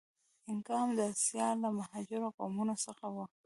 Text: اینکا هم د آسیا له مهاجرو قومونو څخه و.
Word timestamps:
اینکا 0.49 0.73
هم 0.81 0.89
د 0.97 0.99
آسیا 1.11 1.47
له 1.63 1.69
مهاجرو 1.79 2.35
قومونو 2.37 2.75
څخه 2.85 3.05
و. 3.15 3.17